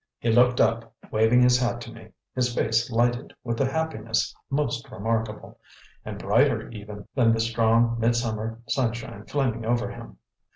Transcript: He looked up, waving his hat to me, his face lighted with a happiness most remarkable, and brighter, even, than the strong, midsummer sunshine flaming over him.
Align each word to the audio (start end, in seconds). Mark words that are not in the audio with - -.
He 0.17 0.31
looked 0.31 0.59
up, 0.59 0.95
waving 1.11 1.43
his 1.43 1.59
hat 1.59 1.79
to 1.81 1.91
me, 1.93 2.09
his 2.33 2.55
face 2.55 2.89
lighted 2.89 3.35
with 3.43 3.61
a 3.61 3.71
happiness 3.71 4.33
most 4.49 4.89
remarkable, 4.89 5.59
and 6.03 6.17
brighter, 6.17 6.69
even, 6.69 7.05
than 7.13 7.31
the 7.31 7.39
strong, 7.39 7.99
midsummer 7.99 8.61
sunshine 8.67 9.27
flaming 9.27 9.63
over 9.63 9.91
him. 9.91 10.17